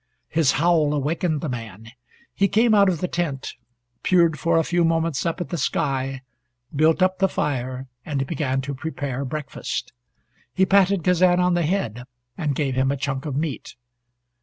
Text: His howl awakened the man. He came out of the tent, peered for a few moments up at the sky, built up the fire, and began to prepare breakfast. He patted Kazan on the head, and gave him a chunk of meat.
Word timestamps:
His 0.29 0.53
howl 0.53 0.95
awakened 0.95 1.41
the 1.41 1.47
man. 1.47 1.91
He 2.33 2.47
came 2.47 2.73
out 2.73 2.89
of 2.89 3.01
the 3.01 3.07
tent, 3.07 3.53
peered 4.01 4.39
for 4.39 4.57
a 4.57 4.63
few 4.63 4.83
moments 4.83 5.27
up 5.27 5.39
at 5.39 5.49
the 5.49 5.59
sky, 5.59 6.23
built 6.75 7.03
up 7.03 7.19
the 7.19 7.29
fire, 7.29 7.85
and 8.03 8.25
began 8.25 8.61
to 8.61 8.73
prepare 8.73 9.23
breakfast. 9.25 9.93
He 10.55 10.65
patted 10.65 11.03
Kazan 11.03 11.39
on 11.39 11.53
the 11.53 11.61
head, 11.67 12.05
and 12.35 12.55
gave 12.55 12.73
him 12.73 12.91
a 12.91 12.97
chunk 12.97 13.27
of 13.27 13.35
meat. 13.35 13.75